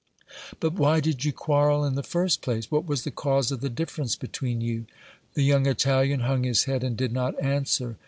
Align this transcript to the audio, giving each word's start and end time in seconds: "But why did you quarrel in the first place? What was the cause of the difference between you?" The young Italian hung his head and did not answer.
"But 0.59 0.73
why 0.73 0.99
did 0.99 1.25
you 1.25 1.31
quarrel 1.31 1.85
in 1.85 1.93
the 1.93 2.01
first 2.01 2.41
place? 2.41 2.71
What 2.71 2.87
was 2.87 3.03
the 3.03 3.11
cause 3.11 3.51
of 3.51 3.61
the 3.61 3.69
difference 3.69 4.15
between 4.15 4.59
you?" 4.59 4.87
The 5.35 5.43
young 5.43 5.67
Italian 5.67 6.21
hung 6.21 6.41
his 6.43 6.63
head 6.63 6.83
and 6.83 6.97
did 6.97 7.13
not 7.13 7.39
answer. 7.39 7.97